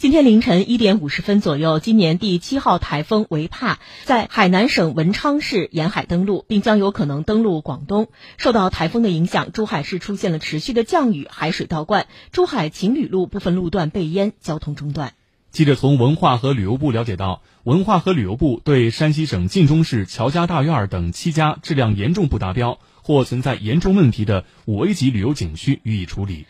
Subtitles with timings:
[0.00, 8.06] 今天凌晨一点五十分左右，今年第七号台风维帕在海南省文昌市沿海登陆，并将有可能登陆广东。
[8.36, 15.14] 受到台风的影响，珠海市出现了持续的降雨、海水倒灌，珠海情侣路部分路段被淹，交通中断。
[15.50, 26.46] 记者从文化和旅游部了解到，文化和旅游部对山西省晋中市乔家大院等七家质量严重不达标或存在严重问题的五 A 级旅游景区予以处理。